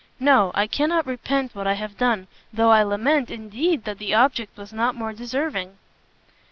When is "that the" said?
3.83-4.15